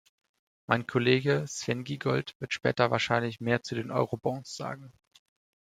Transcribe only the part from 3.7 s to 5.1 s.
den Eurobonds sagen.